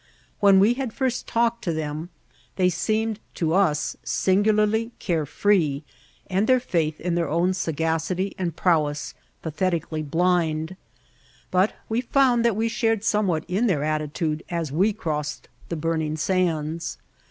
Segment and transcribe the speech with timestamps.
[0.39, 2.09] When we had first talked to them
[2.55, 5.83] they seemed to us sin gularly care free
[6.25, 10.75] and their faith in their own sagacity and prowess pathetically blind,
[11.51, 16.17] but we found that we shared somewhat in their attitude as we crossed the burning
[16.17, 16.97] sands.